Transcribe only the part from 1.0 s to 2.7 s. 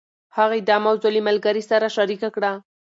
له ملګرې سره شريکه کړه.